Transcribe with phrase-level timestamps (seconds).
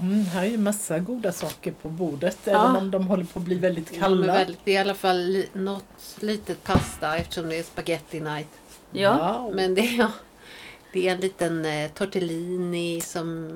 [0.00, 2.50] Mm, här är ju massa goda saker på bordet Ja.
[2.50, 4.26] även om de håller på att bli väldigt De är kalla.
[4.32, 8.48] väldigt, det är i alla fall li, något litet pasta eftersom det är spaghetti night.
[8.90, 9.38] Ja.
[9.42, 9.54] Wow.
[9.54, 10.10] Men det är, ja,
[10.92, 13.50] det är en liten eh, tortellini som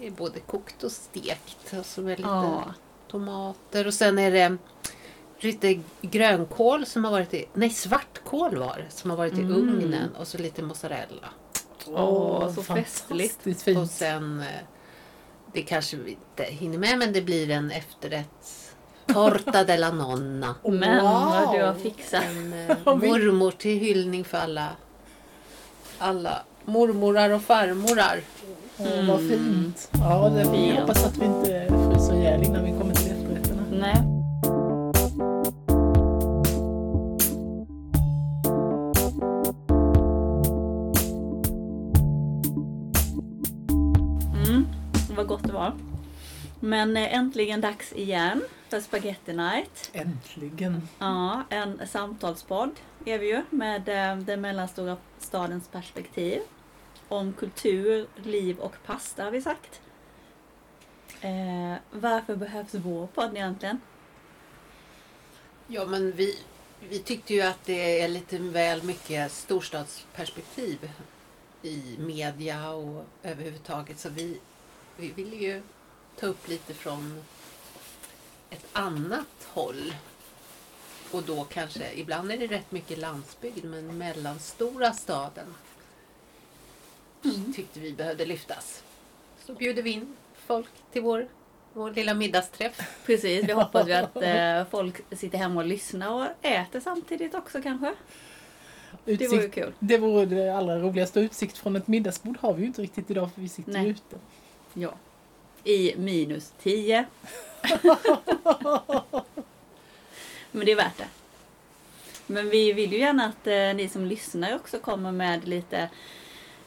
[0.00, 1.74] är både kokt och stekt.
[1.78, 2.64] Och så med lite Ja.
[3.10, 4.56] tomater och sen är det
[5.40, 9.52] lite grönkål som har varit i, nej svartkål var som har varit i Mm.
[9.52, 11.28] ugnen och så lite mozzarella.
[11.86, 13.62] Åh, så fantastiskt festligt.
[13.62, 13.78] fint.
[13.78, 14.46] Och sen, eh,
[15.52, 18.74] det kanske vi inte hinner med men det blir en efterrätt.
[19.06, 20.54] Torta della nonna.
[20.64, 21.82] Men vad du har Wow.
[21.82, 22.22] fixat.
[22.24, 24.68] En eh, mormor till hyllning för alla,
[25.98, 28.20] alla mormorar och farmorar.
[28.76, 28.88] Vad
[29.20, 29.28] Mm.
[29.28, 29.90] fint.
[29.92, 33.62] Ja, det, vi hoppas att vi inte fryser ihjäl innan vi kommer till efterrätterna.
[33.72, 33.96] Nej.
[46.60, 49.90] Men eh, äntligen dags igen för Spaghetti Night.
[49.92, 50.88] Äntligen.
[50.98, 52.70] Ja, en samtalspodd
[53.04, 56.40] är vi ju med eh, den mellanstora stadens perspektiv.
[57.08, 59.80] Om kultur, liv och pasta har vi sagt.
[61.20, 63.80] Eh, varför behövs vår podd egentligen?
[65.66, 66.38] Ja men vi,
[66.88, 70.90] vi tyckte ju att det är lite väl mycket storstadsperspektiv
[71.62, 74.40] i media och överhuvudtaget så vi,
[74.96, 75.62] vi vill ju
[76.20, 77.20] ta upp lite från
[78.50, 79.94] ett annat håll.
[81.12, 85.54] Och då kanske, ibland är det rätt mycket landsbygd men mellanstora staden
[87.54, 88.82] tyckte vi behövde lyftas.
[89.46, 91.28] Så bjuder vi in folk till vår,
[91.72, 93.02] vår lilla middagsträff.
[93.06, 97.62] Precis, vi hoppas ju att eh, folk sitter hemma och lyssnar och äter samtidigt också
[97.62, 97.94] kanske.
[99.04, 99.72] Det Utsikt, vore ju kul.
[99.78, 101.20] det vore det allra roligaste.
[101.20, 103.88] Utsikt från ett middagsbord har vi ju inte riktigt idag för vi sitter Nej.
[103.88, 104.16] ute.
[104.74, 104.94] Ja.
[105.64, 107.04] I minus 10.
[110.50, 111.08] Men det är värt det.
[112.26, 115.88] Men vi vill ju gärna att eh, ni som lyssnar också kommer med lite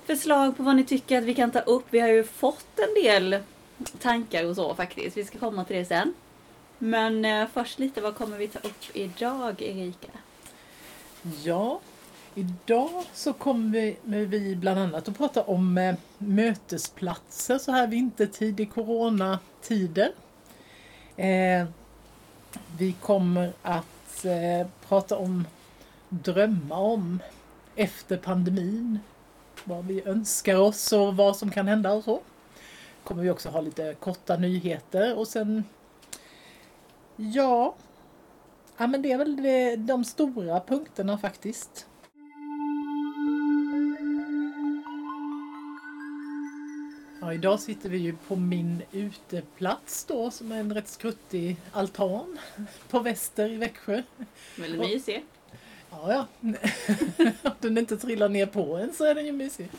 [0.06, 1.86] förslag på vad ni tycker att vi kan ta upp.
[1.90, 3.40] Vi har ju fått en del
[4.00, 5.18] tankar och så faktiskt.
[5.18, 6.14] Vi ska komma till det sen.
[6.78, 10.08] Men eh, först lite, vad kommer vi ta upp idag Erika?
[11.44, 11.80] Ja,
[12.36, 18.60] idag så kommer vi, vi bland annat att prata om eh, mötesplatser så här vintertid
[18.60, 20.12] i coronatider.
[21.18, 21.66] Eh,
[22.78, 25.48] vi kommer att eh, prata om
[26.10, 27.20] drömma om
[27.76, 29.00] efter pandemin.
[29.64, 32.22] Vad vi önskar oss och vad som kan hända och så.
[33.04, 35.64] Kommer vi också ha lite korta nyheter och sen
[37.16, 37.76] Ja,
[38.78, 41.88] Ja men det är väl eh, de stora punkterna faktiskt.
[47.34, 52.38] Ja, idag sitter vi ju på min uteplats då som är en rätt skruttig altan
[52.90, 54.02] på Väster i Växjö.
[54.58, 55.26] Väldigt Och- mysig.
[55.92, 56.26] Ja, ja.
[57.44, 59.70] Om den inte trillar ner på en så är den ju mysig.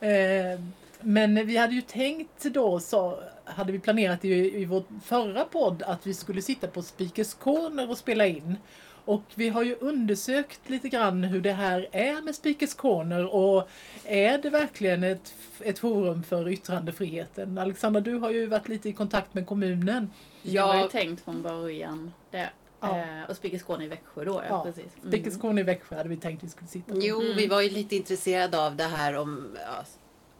[0.00, 0.60] Eh,
[1.00, 5.82] men vi hade ju tänkt då, så hade vi planerat i, i vår förra podd
[5.82, 8.56] att vi skulle sitta på Speakers Corner och spela in.
[9.04, 13.68] Och vi har ju undersökt lite grann hur det här är med Speakers Corner och
[14.04, 17.58] är det verkligen ett, ett forum för yttrandefriheten?
[17.58, 20.10] Alexandra, du har ju varit lite i kontakt med kommunen.
[20.42, 22.50] Jag har ju tänkt från början det.
[22.80, 22.98] Ja.
[22.98, 24.92] Eh, och Speaker Skåne i Växjö då, ja, Ja, precis.
[25.02, 25.08] Mm.
[25.12, 26.98] Speakers Corner i Växjö hade vi tänkt vi skulle sitta på.
[27.02, 27.36] Jo, Mm.
[27.36, 29.84] vi var ju lite intresserade av det här om ja,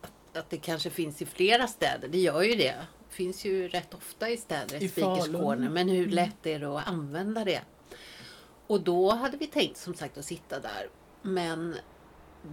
[0.02, 2.08] att, att det kanske finns i flera städer.
[2.08, 2.74] Det gör ju det.
[3.08, 5.26] Det finns ju rätt ofta i städer, I Speakers.
[5.26, 5.68] Corner.
[5.68, 6.14] Men hur Mm.
[6.14, 7.60] lätt är det att använda det?
[8.66, 10.88] Och då hade vi tänkt som sagt att sitta där.
[11.22, 11.76] Men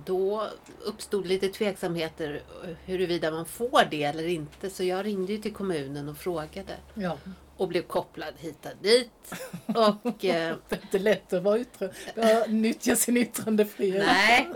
[0.05, 0.47] då
[0.85, 2.41] uppstod lite tveksamheter
[2.85, 4.69] huruvida man får det eller inte.
[4.69, 6.77] Så jag ringde till kommunen och frågade.
[6.93, 7.17] Ja.
[7.57, 9.33] Och blev kopplad hit och dit.
[9.65, 14.05] Och eh, Det är inte lätt att vara yttre, ja, nyttja sin yttrandefrihet.
[14.05, 14.49] nej,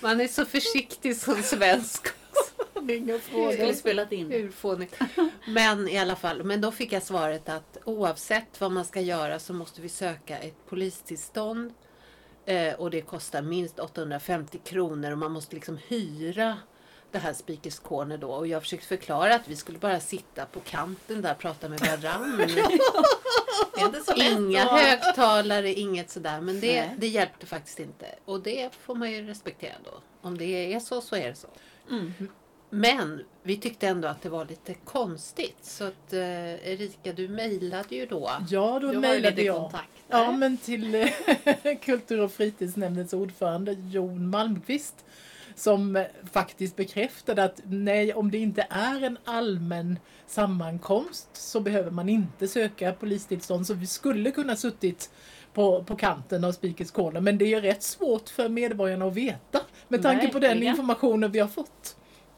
[0.00, 2.06] man är så försiktig som svensk.
[3.34, 4.30] Och Jag skulle spelat in.
[4.30, 4.98] Hur fånigt.
[5.46, 9.38] Men i alla fall, men då fick jag svaret att oavsett vad man ska göra
[9.38, 11.72] så måste vi söka ett polistillstånd.
[12.44, 16.58] Eh, och det kostar minst 850 kronor och man måste liksom hyra
[17.12, 18.28] det här Speakers Corner då.
[18.28, 21.80] Och jag försökte förklara att vi skulle bara sitta på kanten där och prata med
[21.80, 22.02] lätt
[24.16, 26.40] Inga högtalare, inget sådär.
[26.40, 26.94] Men det, Nej.
[26.98, 28.06] det hjälpte faktiskt inte.
[28.24, 29.90] Och det får man ju respektera då.
[30.20, 31.48] Om det är så, så är det så.
[31.90, 32.12] Mm.
[32.74, 35.58] Men vi tyckte ändå att det var lite konstigt.
[35.62, 38.30] Så att eh, Erika, du mejlade ju då.
[38.48, 39.56] Ja, då ju mejlade jag.
[39.56, 39.88] kontakter.
[40.08, 41.08] Ja, men till eh,
[41.82, 45.04] Kultur och fritidsnämndens ordförande Jon Malmqvist.
[45.54, 51.90] som eh, faktiskt bekräftade att nej, om det inte är en allmän sammankomst så behöver
[51.90, 53.66] man inte söka polistillstånd.
[53.66, 55.10] Så vi skulle kunna suttit
[55.54, 57.20] på, på kanten av Speakers Corner.
[57.20, 61.38] Men det är rätt svårt för medborgarna att veta med tanke på den informationen vi
[61.38, 61.96] har fått.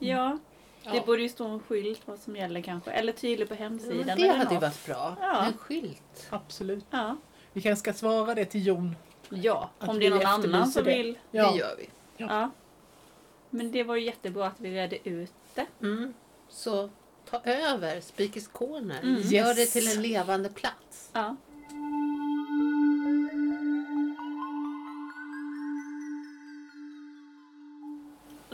[0.08, 0.38] Ja,
[0.84, 1.02] det Ja.
[1.06, 2.90] borde ju stå en skylt vad som gäller kanske.
[2.90, 3.96] Eller tydligt på hemsidan.
[3.96, 4.62] Men det eller hade ju något.
[4.62, 5.16] varit bra.
[5.20, 5.44] Ja.
[5.46, 6.26] En skylt.
[6.30, 6.84] Absolut.
[6.90, 7.16] Ja,
[7.52, 8.96] Vi kanske ska svara det till Jon.
[9.28, 9.70] ja.
[9.78, 10.94] Att om det är någon annan som det.
[10.96, 11.18] vill.
[11.30, 11.50] Ja.
[11.52, 11.88] Det gör vi.
[12.16, 12.50] Ja.
[13.50, 15.66] Men det var ju jättebra att vi redde ut det.
[15.82, 16.14] Mm.
[16.48, 16.90] Så
[17.30, 19.00] ta över Speakers Corner.
[19.02, 19.20] Mm.
[19.22, 19.56] Gör Yes.
[19.56, 21.10] det till en levande plats.
[21.12, 21.36] Ja.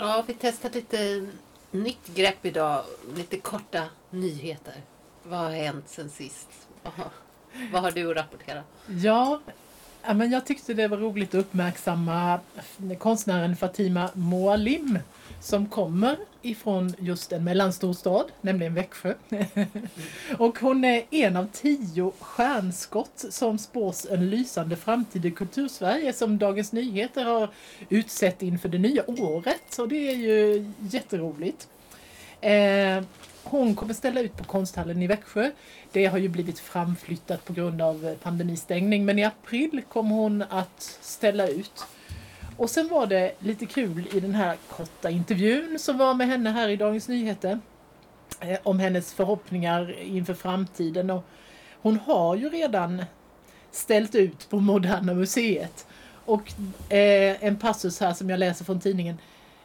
[0.01, 1.27] Ja, vi testar lite
[1.71, 2.85] nytt grepp idag.
[3.15, 4.75] Lite korta nyheter.
[5.23, 6.49] Vad har hänt sen sist?
[6.83, 7.11] Vad har,
[7.73, 8.63] vad har du att rapportera?
[8.87, 9.41] Ja,
[10.07, 12.41] ja, men jag tyckte det var roligt att uppmärksamma
[12.99, 14.99] konstnären Fatima Moalim
[15.41, 19.15] som kommer ifrån just en mellanstor stad, nämligen Växjö.
[20.39, 26.39] och hon är en av tio stjärnskott som spås en lysande framtid i kultursverige som
[26.39, 27.51] Dagens Nyheter har
[27.89, 29.79] utsett inför det nya året.
[29.79, 31.69] Och det är ju jätteroligt.
[32.41, 33.05] Eh,
[33.45, 35.51] hon kommer ställa ut på konsthallen i Växjö.
[35.93, 40.43] Det har ju blivit framflyttat på grund av eh, pandemistängning men i april kommer hon
[40.43, 41.85] att ställa ut.
[42.57, 46.51] Och sen var det lite kul i den här korta intervjun som var med henne
[46.51, 47.61] här i Dagens Nyheter
[48.41, 51.11] eh, om hennes förhoppningar inför framtiden.
[51.11, 51.25] Och
[51.83, 53.05] hon har ju redan
[53.71, 55.87] ställt ut på Moderna Museet.
[56.25, 56.53] Och
[56.93, 59.19] eh, en passus här som jag läser från tidningen.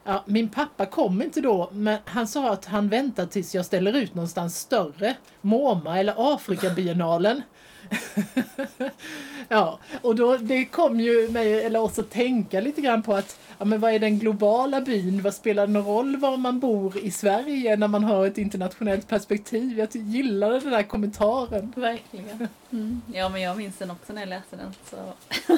[0.07, 3.93] Ja, min pappa kom inte då, men han sa att han väntar tills jag ställer
[3.93, 5.15] ut någonstans större.
[5.41, 7.41] MoMA eller Afrikabiennalen.
[9.47, 13.39] ja, och då, det kom ju mig, eller oss att tänka lite grann på att
[13.57, 15.21] ja, men vad är den globala byn?
[15.21, 19.07] Vad spelar det någon roll var man bor i Sverige när man har ett internationellt
[19.07, 19.79] perspektiv?
[19.79, 21.73] Jag gillade den där kommentaren.
[21.75, 22.47] Verkligen.
[22.71, 23.01] Mm.
[23.13, 24.73] Ja, men jag minns den också när jag läste den.
[24.89, 25.13] Så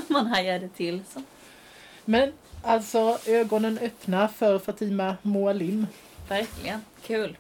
[0.14, 1.02] man hajade till.
[1.14, 1.22] Så.
[2.06, 5.88] Men alltså ögonen öppna för Fatima Moalim.
[6.30, 6.82] Verkligen.
[7.02, 7.38] Kul.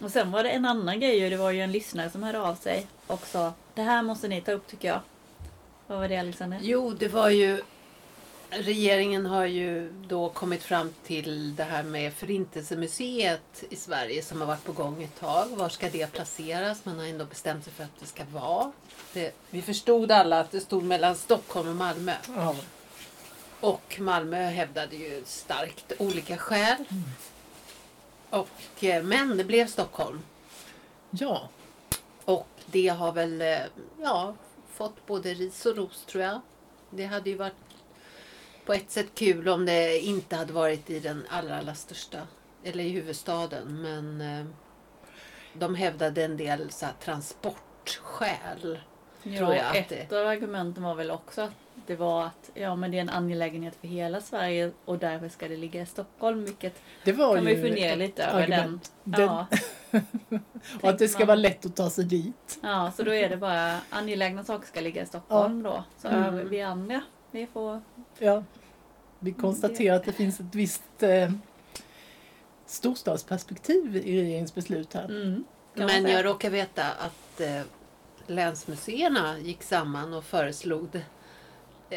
[0.00, 1.30] Och sen var det en annan grej ju.
[1.30, 4.40] Det var ju en lyssnare som hörde av sig och sa det här måste ni
[4.40, 5.00] ta upp tycker jag.
[5.86, 6.58] Vad var det Alexander?
[6.62, 7.62] Jo, det var ju...
[8.50, 14.46] Regeringen har ju då kommit fram till det här med Förintelsemuseet i Sverige som har
[14.46, 15.46] varit på gång ett tag.
[15.48, 16.84] Var ska det placeras?
[16.84, 18.72] Man har ändå bestämt sig för att det ska vara.
[19.12, 22.12] Det, vi förstod alla att det stod mellan Stockholm och Malmö.
[22.36, 22.56] Ja.
[23.64, 26.84] Och Malmö hävdade ju starkt olika skäl.
[28.30, 30.22] Och, eh, men det blev Stockholm.
[31.10, 31.48] ja,
[32.24, 33.58] Och det har väl eh,
[34.02, 34.34] ja,
[34.72, 36.40] fått både ris och ros tror jag.
[36.90, 37.52] Det hade ju varit
[38.66, 42.18] på ett sätt kul om det inte hade varit i den allra, allra största,
[42.64, 43.82] eller i huvudstaden.
[43.82, 44.46] Men eh,
[45.52, 48.78] de hävdade en del så här, transportskäl.
[49.22, 53.00] Jo, ett av argumenten var väl också att det var att ja, men det är
[53.00, 56.44] en angelägenhet för hela Sverige och därför ska det ligga i Stockholm.
[56.44, 58.46] Vilket det var kan man ju fundera lite över.
[58.48, 58.52] Den.
[58.60, 58.92] argument.
[59.04, 59.46] Den, Ja,
[60.82, 61.26] och att det ska man.
[61.26, 62.58] vara lätt att ta sig dit.
[62.62, 65.84] ja, så då är det bara angelägna saker ska ligga i Stockholm då.
[65.98, 66.48] Så Mm.
[66.48, 67.82] vi andra, vi får...
[68.18, 68.44] Ja.
[69.18, 71.30] Vi konstaterar att det finns ett visst eh,
[72.66, 75.04] storstadsperspektiv i regeringens beslut här.
[75.04, 75.44] Mm,
[75.74, 77.60] Men jag råkar veta att eh,
[78.26, 81.02] länsmuseerna gick samman och föreslog det,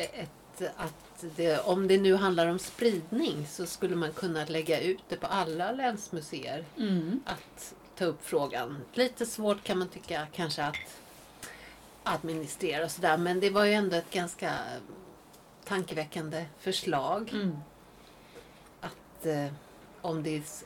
[0.04, 5.00] ett, att det, om det nu handlar om spridning så skulle man kunna lägga ut
[5.10, 6.66] det på alla länsmuseer.
[6.78, 7.22] Mm.
[7.26, 8.78] Att ta upp frågan.
[8.94, 10.76] Lite svårt kan man tycka kanske att
[12.04, 14.54] administrera och sådär men det var ju ändå ett ganska
[15.66, 17.30] tankeväckande förslag.
[17.34, 17.58] Mm.
[18.82, 19.46] Att eh,
[20.02, 20.64] om det är, s-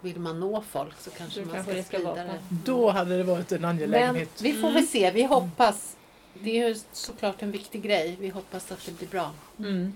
[0.00, 2.28] vill man nå folk så kanske Då man kanske ska det ska sprida vara det.
[2.48, 4.42] på- Då hade det varit en Men angelägenhet.
[4.42, 5.96] vi får väl se, vi hoppas.
[6.42, 8.16] Det är ju såklart en viktig grej.
[8.20, 9.30] Vi hoppas att det blir bra.
[9.58, 9.92] Mm.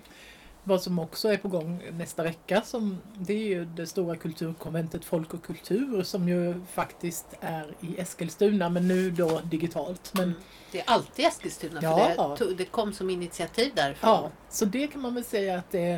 [0.65, 5.05] Vad som också är på gång nästa vecka som, det är ju det stora kulturkonventet
[5.05, 10.11] Folk och kultur som ju faktiskt är i Eskilstuna men nu då digitalt.
[10.15, 10.35] Men,
[10.73, 11.99] Det är alltid Eskilstuna Ja.
[12.17, 14.11] för det, tog- det kom som initiativ därifrån.
[14.11, 15.97] ja, så det kan man väl säga att det är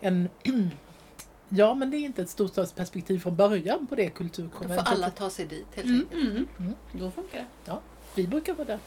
[0.00, 0.70] en, en
[1.48, 4.86] Ja men det är inte ett storstadsperspektiv från början på det Då får kulturkonventet.
[4.88, 6.00] alla ta sig dit helt Mm.
[6.00, 6.22] enkelt.
[6.30, 6.46] Mm.
[6.58, 6.74] Mm.
[6.92, 7.76] Då funkar det.
[8.14, 8.78] Vi brukar vara där.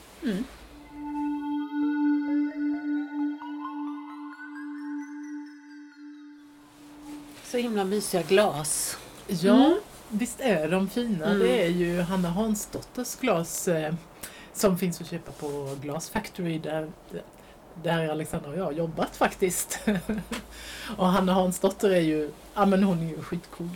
[7.52, 8.98] Så himla mysiga glas.
[9.28, 9.80] Ja, Mm.
[10.10, 11.26] visst är de fina.
[11.26, 11.40] Mm.
[11.40, 13.94] Det är ju Hanna Hansdotters glas eh,
[14.54, 16.92] som finns att köpa på Glass Factory där
[17.84, 19.80] där Alexandra och jag har jobbat faktiskt.
[20.98, 23.70] och Hanna Hansdotter är ju, ja men hon är ju skitcool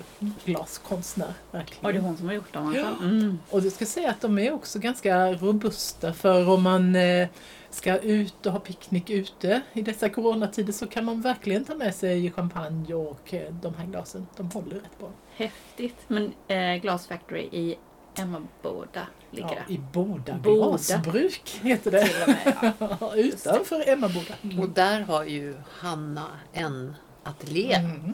[0.45, 1.33] glaskonstnär.
[1.51, 1.85] Verkligen.
[1.85, 2.75] Och det är hon som har gjort dem?
[2.75, 3.05] Ja.
[3.05, 3.39] Mm.
[3.49, 7.27] Och du ska säga att de är också ganska robusta för om man eh,
[7.69, 11.95] ska ut och ha picknick ute i dessa coronatider så kan man verkligen ta med
[11.95, 14.27] sig champagne och eh, de här glasen.
[14.37, 15.09] De håller rätt bra.
[15.35, 15.95] Häftigt.
[16.07, 17.77] Men eh, Glass Factory i
[18.19, 19.73] Emmaboda ligger Ja.
[19.73, 20.67] I Boda Boda.
[20.67, 22.07] glasbruk heter det.
[22.07, 23.15] Till och med, ja.
[23.15, 24.33] Utanför Emmaboda.
[24.43, 24.59] Mm.
[24.59, 28.13] Och där har ju Hanna en ateljé, Mm.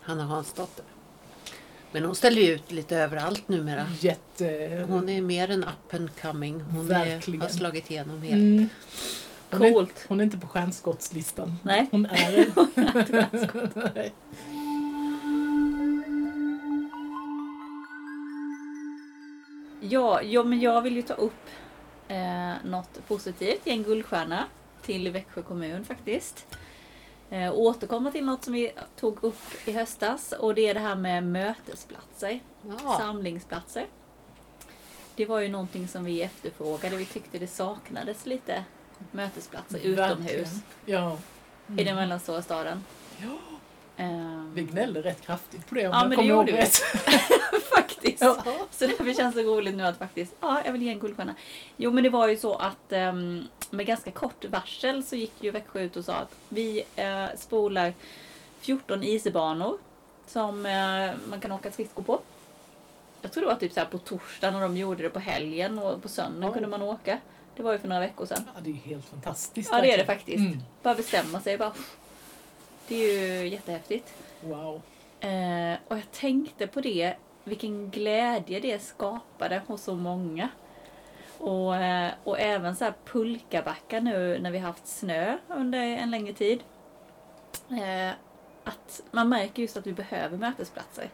[0.00, 0.84] Hanna Hansdotter.
[1.92, 3.86] Men hon ställer ju ut lite överallt numera.
[4.00, 4.86] Jätte...
[4.88, 6.60] Hon är mer en up and coming.
[6.60, 8.32] Hon är, har slagit igenom helt.
[8.34, 8.68] Mm.
[9.50, 11.56] Hon är, hon är inte på stjärnskottslistan.
[11.62, 11.88] Nej.
[11.90, 12.46] Hon är
[13.94, 14.12] Nej.
[19.88, 21.46] Ja, ja, men jag vill ju ta upp
[22.08, 24.44] eh, något positivt, ge en guldstjärna
[24.82, 26.46] till Växjö kommun faktiskt.
[27.30, 30.94] Eh, återkomma till något som vi tog upp i höstas och det är det här
[30.94, 32.40] med mötesplatser,
[32.84, 32.96] Ja.
[32.98, 33.86] samlingsplatser.
[35.16, 38.64] Det var ju någonting som vi efterfrågade, vi tyckte det saknades lite
[39.10, 40.48] mötesplatser utomhus.
[40.84, 41.18] Ja.
[41.76, 42.84] i den mellanstora staden.
[43.22, 43.38] Ja.
[43.96, 46.76] Ehm, Vi gnällde rätt kraftigt på det om Ja, jag kommer ihåg rätt.
[47.98, 48.22] faktiskt.
[48.22, 48.36] Ja.
[48.70, 51.34] Så därför känns det roligt nu att faktiskt, ja, jag vill ge en guldstjärna.
[51.76, 55.50] Jo, men det var ju så att ehm, med ganska kort varsel så gick ju
[55.50, 57.94] Växjö ut och sa att vi eh, spolar
[58.60, 59.78] 14 isbanor
[60.26, 62.20] som eh, man kan åka skridskor på.
[63.22, 65.78] Jag tror det var typ så här på torsdagen och de gjorde det på helgen
[65.78, 66.52] och på söndagen Oj.
[66.52, 67.18] kunde man åka.
[67.56, 68.42] Det var ju för några veckor sedan.
[68.54, 69.70] Ja, det är ju helt fantastiskt.
[69.72, 70.38] Ja, det är det faktiskt.
[70.38, 70.58] Mm.
[70.82, 71.58] Bara bestämma sig.
[71.58, 71.72] Bara,
[72.88, 74.14] det är ju jättehäftigt.
[74.40, 74.82] Wow.
[75.20, 77.14] Eh, och jag tänkte på det,
[77.48, 80.48] vilken glädje det skapade hos så många.
[81.38, 86.32] Och, eh, och även så här pulkabackar nu när vi haft snö under en längre
[86.32, 86.60] tid.
[87.70, 88.10] Eh,
[88.64, 91.10] att man märker just att vi behöver mötesplatser.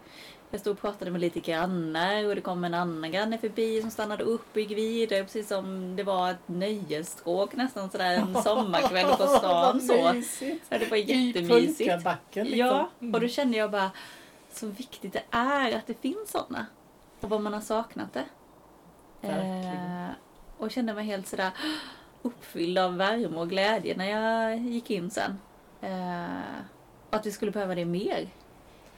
[0.50, 3.91] Jag stod och pratade med lite grannar och det kom en annan granne förbi som
[3.91, 9.07] stannade upp och gick vidare precis som det var ett nöjesstråk nästan sådär en sommarkväll
[9.17, 9.81] på stan.
[9.81, 9.93] så.
[10.69, 11.00] Ja, det var I
[11.33, 11.79] jättemysigt.
[11.79, 12.59] pulkabacken liksom.
[12.69, 13.14] Ja, Mm.
[13.14, 13.91] och då kände jag bara
[14.56, 16.66] så viktigt det är att det finns sådana.
[17.20, 18.25] Och vad man har saknat det.
[19.28, 20.11] Eh,
[20.58, 21.50] och kände mig helt sådär
[22.23, 25.38] uppfylld av värme och glädje när jag gick in sen.
[25.80, 26.54] Eh,
[27.11, 28.28] och att vi skulle behöva det mer.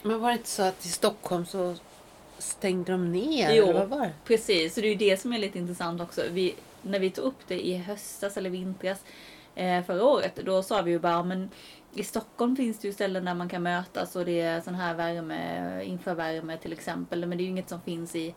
[0.02, 1.74] Men var det inte så att i Stockholm så
[2.38, 3.54] stängde de ner?
[3.54, 3.64] Jo.
[3.66, 4.12] eller var det?
[4.24, 6.22] Precis, så det är ju det som är lite intressant också.
[6.30, 9.04] Vi, när vi tog upp det i höstas eller vintras
[9.54, 11.50] eh, förra året, då sa vi ju bara men
[11.96, 14.94] i Stockholm finns det ju ställen där man kan mötas och det är sån här
[14.94, 17.26] värme, infravärme till exempel.
[17.26, 18.34] Men det är ju inget som finns i,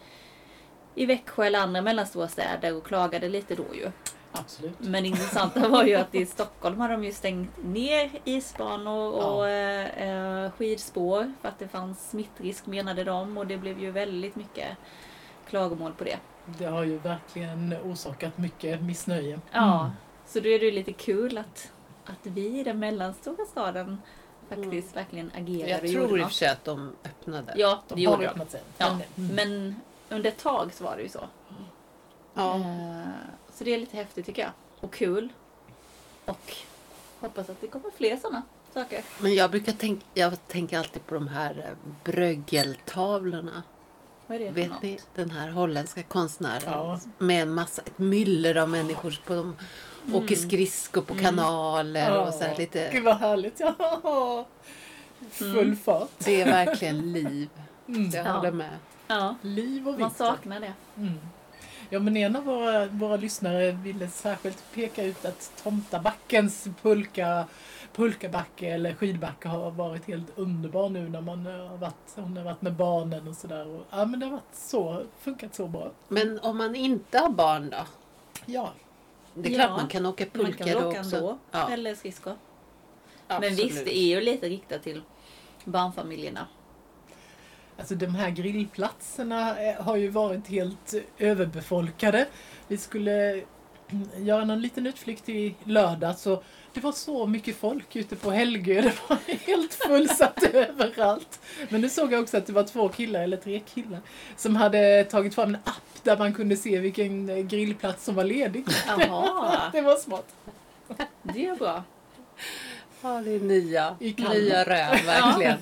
[0.95, 3.91] i Växjö eller andra mellanstora städer och klagade lite då ju.
[4.31, 4.79] Absolut.
[4.79, 9.47] Men det intressanta var ju att i Stockholm har de ju stängt ner isbanor och
[9.47, 9.49] Ja.
[9.49, 14.35] eh, eh, skidspår för att det fanns smittrisk menade de och det blev ju väldigt
[14.35, 14.67] mycket
[15.49, 16.17] klagomål på det.
[16.45, 19.39] Det har ju verkligen orsakat mycket missnöje.
[19.51, 19.91] Ja, Mm.
[20.25, 21.71] så då är det ju lite kul att,
[22.05, 24.01] att vi i den mellanstora staden
[24.49, 27.53] faktiskt verkligen agerade Jag och gjorde tror i och för sig att de öppnade.
[27.57, 28.29] Ja, De det har gjorde de.
[28.29, 28.61] öppnat sig.
[28.77, 29.35] Ja, Men, mm.
[29.35, 29.75] men
[30.17, 31.23] under ett tag så var det ju så.
[32.33, 32.55] Ja.
[32.55, 33.07] Eh,
[33.53, 34.51] Så det är lite häftigt tycker jag.
[34.79, 35.29] Och kul.
[36.25, 36.53] Och
[37.19, 38.41] hoppas att det kommer fler sådana
[38.73, 39.03] saker.
[39.19, 43.63] Men jag brukar tänka, jag tänker alltid på de här eh, bröggeltavlorna.
[44.27, 44.81] Vad är det Vet något?
[44.81, 44.99] ni?
[45.15, 46.61] Den här holländska konstnären.
[46.65, 46.99] Ja.
[47.17, 49.19] Med en massa, ett myller av människor.
[49.25, 49.55] På dem.
[50.13, 52.57] Åker skridskor på kanaler och så här Ja.
[52.57, 52.89] lite.
[52.93, 53.59] Gud vad härligt.
[53.59, 54.45] Ja.
[55.31, 55.77] Full Mm.
[55.77, 56.09] fart.
[56.17, 57.49] Det är verkligen liv.
[57.87, 58.09] Mm.
[58.09, 58.31] Jag Ja.
[58.31, 58.77] håller med.
[59.07, 60.17] Ja, Liv och man vitt.
[60.17, 60.73] saknar det.
[60.97, 61.19] Mm.
[61.89, 67.45] Ja men en av våra, våra lyssnare ville särskilt peka ut att Tomtabackens pulka,
[67.95, 72.61] pulkabacke eller skidbacke har varit helt underbar nu när man har varit, hon har varit
[72.61, 73.79] med barnen och sådär.
[73.89, 75.91] Ja men det har varit så, funkat så bra.
[76.07, 77.77] Men om man inte har barn då?
[78.45, 78.73] Ja,
[79.41, 79.65] Det är Ja.
[79.65, 81.15] klart man kan åka Man pulka kan då åka också.
[81.15, 81.37] ändå.
[81.51, 82.35] Ja, Eller skridskor.
[83.27, 85.01] Men visst, det är ju lite riktat till
[85.65, 86.47] barnfamiljerna.
[87.77, 92.27] alltså de här grillplatserna eh, har ju varit helt överbefolkade.
[92.67, 93.43] Vi skulle
[94.17, 96.43] göra någon liten utflykt i lördag så
[96.73, 98.81] det var så mycket folk ute på Helgö.
[98.81, 99.17] Det var
[99.47, 101.39] helt fullsatt överallt.
[101.69, 103.99] Men nu såg jag också att det var två killar, eller tre killar,
[104.37, 108.65] som hade tagit fram en app där man kunde se vilken grillplats som var ledig.
[109.71, 110.25] Det var smart.
[111.23, 111.83] det är bra.
[113.01, 115.57] Ja, det är nya, nya rön verkligen.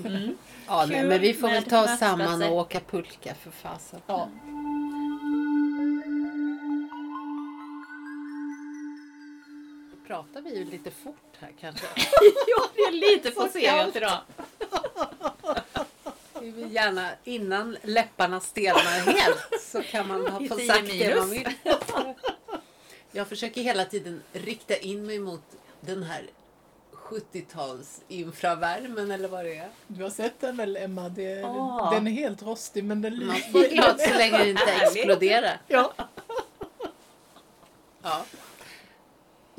[0.67, 0.89] Ja, Mm.
[0.89, 3.99] nej, Kul men vi får väl ta oss samman och åka pulka för fasen.
[4.07, 4.29] Ja.
[10.07, 11.85] Pratar vi ju lite fort här kanske.
[12.47, 14.19] ja, det är lite forcerat idag.
[16.41, 21.29] Vi vill gärna, innan läpparna stelnar helt, så kan man ha fått sagt det man
[21.29, 21.49] vill.
[23.11, 25.41] Jag försöker hela tiden rikta in mig mot
[25.81, 26.29] den här
[26.93, 29.69] 70-tals infravärmen eller vad det är.
[29.87, 31.09] Du har sett den väl Emma?
[31.09, 31.89] Det, Ja.
[31.93, 33.51] Den är helt rostig men den Man lyser.
[33.51, 35.61] får glad så länge det inte exploderar.
[35.67, 35.93] Ja.
[38.01, 38.25] Ja.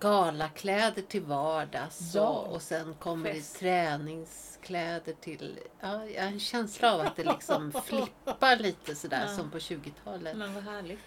[0.00, 2.28] galakläder till vardags Ja.
[2.28, 3.52] och, och sen kommer Fest.
[3.55, 5.59] det träningskläder till...
[5.81, 9.37] Ja, jag har en känsla av att det liksom flippar lite sådär Ja.
[9.37, 10.37] som på 20-talet.
[10.37, 10.99] Men vad härligt.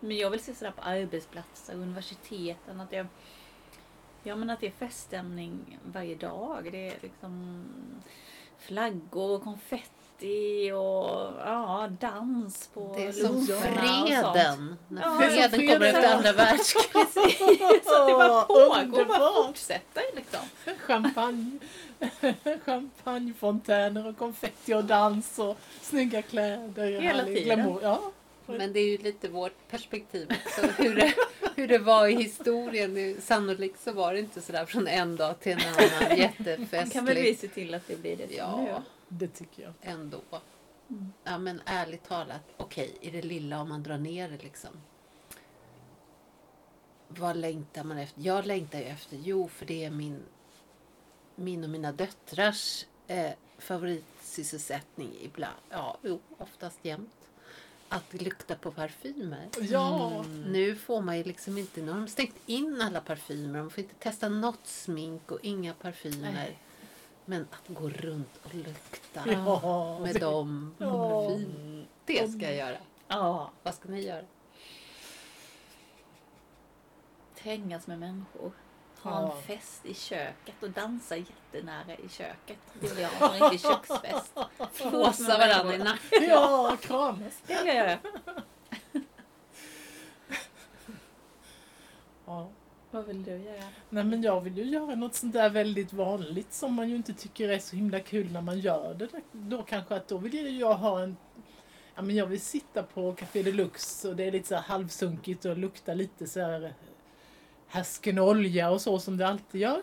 [0.00, 3.06] Men jag vill se sådär på arbetsplatser, universiteten, att det,
[4.22, 6.68] ja, men att det är feststämning varje dag.
[6.72, 7.64] Det är liksom
[8.58, 14.76] flaggor och konfetti och ja, dans på Det är som freden.
[14.88, 15.82] När Ja, som freden kommer freden.
[15.94, 16.92] efter andra världskriget.
[17.14, 20.40] Precis, så att det bara pågår, bara fortsätter liksom.
[20.78, 21.58] Champagne.
[22.64, 27.00] Champagnefontäner och konfetti och dans och snygga kläder.
[27.00, 27.44] Hela tiden.
[27.44, 27.80] glamour.
[27.82, 28.00] Ja.
[28.46, 30.82] Men det är ju lite vårt perspektiv också.
[30.82, 31.14] Hur det,
[31.60, 33.16] hur det var i historien.
[33.20, 36.92] Sannolikt så var det inte sådär från en dag till en annan Man jättefestligt.
[36.92, 38.70] kan väl vi se till att det blir det som nu.
[38.70, 39.72] Ja, Det tycker jag.
[39.82, 40.20] ändå.
[40.90, 41.12] Mm.
[41.24, 44.70] Ja men ärligt talat, okej i det lilla om man drar ner det liksom.
[47.08, 48.20] Vad längtar man efter?
[48.22, 50.22] Jag längtar ju efter, jo för det är min,
[51.34, 55.56] min och mina döttrars eh, favoritsysselsättning ibland.
[55.70, 57.19] Ja, jo, oftast jämt.
[57.92, 59.48] Att lukta på parfymer.
[59.60, 60.24] Ja.
[60.46, 63.60] Nu får man ju liksom inte, nu har de stängt in alla parfymer.
[63.60, 66.32] Man får inte testa något smink och inga parfymer.
[66.32, 66.58] Nej.
[67.24, 69.98] Men att gå runt och lukta Ja.
[70.02, 70.74] med dem.
[70.78, 71.28] Ja.
[71.28, 71.88] Fint.
[72.04, 72.76] Det ska jag göra.
[73.08, 74.24] Ja, Vad ska ni göra?
[77.42, 78.52] trängas med människor.
[79.02, 82.58] Ha en fest i köket och dansa jättenära i köket.
[82.80, 83.34] Det vill jag ha.
[83.34, 84.38] En riktig köksfest.
[84.72, 86.28] Flåsa varandra i nacken.
[86.28, 87.42] Ja, kramas.
[87.46, 87.98] Det vill jag göra.
[92.26, 92.48] Ja.
[92.90, 93.64] Vad vill du göra?
[93.88, 97.14] Nej men jag vill ju göra något sånt där väldigt vanligt som man ju inte
[97.14, 99.08] tycker är så himla kul när man gör det.
[99.32, 101.16] Då kanske att då vill jag ha en
[101.94, 105.58] Ja men jag vill sitta på Café Deluxe och det är lite så halvsunkigt och
[105.58, 106.74] lukta lite så här
[107.70, 109.82] härsken olja och så som det alltid gör.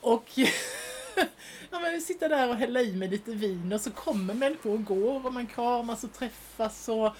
[0.00, 0.24] Och
[1.70, 4.84] ja, men sitta där och hälla i med lite vin och så kommer människor och
[4.84, 7.16] går och man kramas och träffas och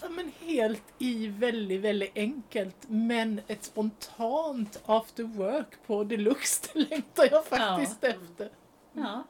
[0.00, 2.76] Ja, men helt i väldigt, väldigt enkelt.
[2.88, 8.50] Men ett spontant after work på deluxe, det längtar jag faktiskt efter.
[8.92, 9.24] Ja.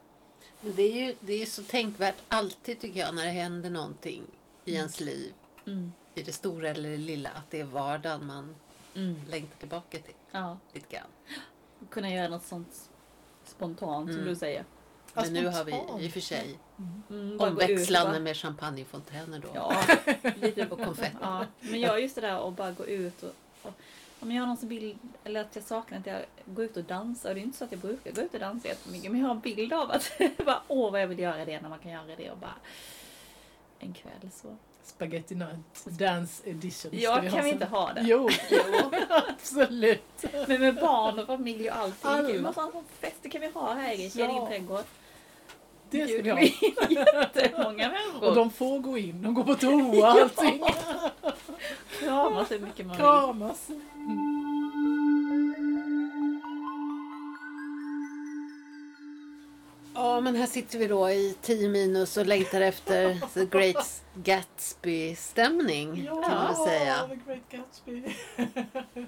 [0.60, 4.22] Men Det är ju det är så tänkvärt alltid tycker jag när det händer någonting
[4.64, 5.32] i ens liv.
[5.66, 5.92] Mm.
[6.14, 7.30] I det stora eller det lilla.
[7.30, 8.56] Att det är vardagen man
[8.98, 9.20] Mm.
[9.28, 10.14] längtar tillbaka till.
[10.30, 10.58] ja.
[10.72, 11.06] Lite grann.
[11.90, 12.90] Kunna göra något sånt
[13.44, 14.28] spontant som Mm.
[14.28, 14.64] du säger.
[15.14, 15.72] Ja, Men nu har vi
[16.04, 19.48] i och för sig Mm, ut och omväxlande bara- med champagnefontäner då.
[19.54, 19.82] Ja,
[20.40, 21.16] lite Och konfetti.
[21.20, 23.32] Ja, men jag är just det där att bara gå ut och,
[23.62, 23.72] och
[24.20, 26.84] om jag har någon som bild, eller att jag saknar att jag går ut och
[26.84, 27.28] dansar.
[27.28, 29.10] Och det är inte så att jag brukar gå ut och dansa jättemycket.
[29.12, 30.12] Men jag har en bild av att,
[30.44, 32.54] bara, åh vad jag vill göra det när man kan göra det och bara
[33.78, 34.56] en kväll så.
[34.84, 36.90] Spaghetti Night Dance Edition.
[36.94, 38.00] Ja, ha kan vi inte ha det?
[38.04, 38.58] Jo, jo
[39.28, 40.24] absolut.
[40.48, 42.10] Men med barn och familj och allting.
[42.10, 42.28] Alla.
[42.32, 44.26] Gud, sån fest det kan vi ha här i Ja.
[44.26, 44.84] din trädgård.
[45.90, 46.40] Det ska vi ha.
[46.90, 48.28] Jättemånga människor.
[48.28, 50.62] Och de får gå in, de går på toa och allting.
[52.00, 53.04] kramas hur mycket man vill.
[53.06, 53.68] Kramas.
[60.00, 66.06] Ja, men här sitter vi då i 10 minus och längtar efter The Great Gatsby-stämning
[66.06, 67.08] kan man säga.
[67.08, 68.02] The Great Gatsby.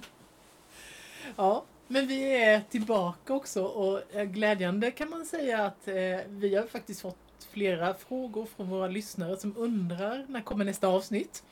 [1.36, 5.94] ja, men vi är tillbaka också och eh, glädjande kan man säga att eh,
[6.28, 11.42] vi har faktiskt fått flera frågor från våra lyssnare som undrar när kommer nästa avsnitt.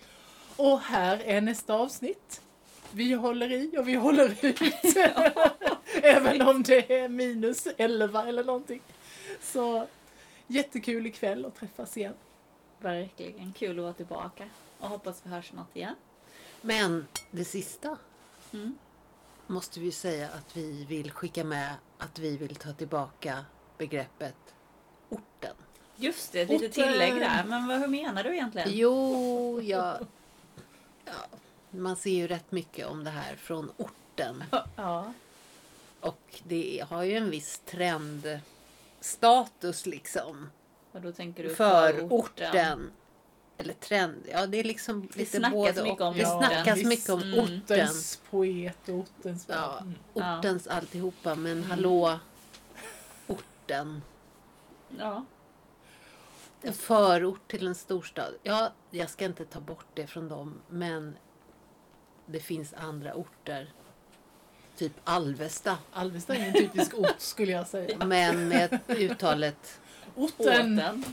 [0.57, 2.41] Och här är nästa avsnitt.
[2.91, 4.61] Vi håller i och vi håller ut.
[6.03, 8.81] Även om det är minus 11 eller någonting.
[9.41, 9.87] Så
[10.47, 12.15] jättekul ikväll att träffas igen.
[12.79, 14.49] Verkligen kul att vara tillbaka.
[14.79, 15.95] Och hoppas vi hörs snart igen.
[16.61, 17.97] Men det sista
[18.53, 18.79] Mm.
[19.47, 23.45] måste vi säga att vi vill skicka med att vi vill ta tillbaka
[23.79, 24.37] begreppet
[25.09, 25.57] orten.
[25.97, 26.71] Just det, Orten.
[26.71, 27.45] tillägg där.
[27.45, 28.69] Men vad, hur menar du egentligen?
[28.73, 30.07] Jo, jag,
[31.05, 31.13] ja,
[31.71, 34.45] man ser ju rätt mycket om det här från orten.
[34.77, 35.13] Ja.
[36.01, 37.63] Och det har ju en viss
[39.01, 40.51] trendstatus liksom.
[40.93, 42.09] Och då tänker du För förorten.
[42.11, 42.91] orten.
[43.61, 46.07] Eller trend, ja det är liksom Det lite både mycket och.
[46.07, 46.39] om Det orten.
[46.49, 46.89] snackas visst.
[46.89, 47.39] mycket om Mm.
[47.39, 47.59] orten.
[47.65, 49.79] Ortens poet och ortens Ja.
[49.81, 49.95] Mm.
[50.39, 51.71] Ortens alltihopa, men Mm.
[51.71, 52.19] hallå,
[53.27, 54.03] orten.
[54.99, 55.25] Ja.
[56.63, 58.35] En förort till en storstad.
[58.43, 61.17] Ja, jag ska inte ta bort det från dem, men
[62.27, 63.73] det finns andra orter.
[64.79, 65.79] Typ Alvesta.
[65.93, 67.97] Alvesta är en typisk ort skulle jag säga.
[68.07, 69.81] Men med uttalet
[70.15, 70.79] Orten!
[70.79, 71.05] Åten.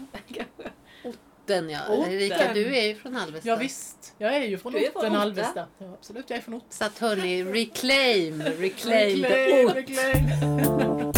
[1.45, 1.79] den ja.
[1.89, 2.13] Orten.
[2.13, 3.49] Erika, du är ju från Alvesta.
[3.49, 5.15] Ja, visst, jag är ju från Du är från.
[5.15, 5.67] Alvesta.
[5.77, 6.67] Ja, absolut, jag är från orten.
[6.69, 9.75] Så att hörni, reclaim, reclaim, the Reclaim, ort.
[9.75, 11.11] reclaim.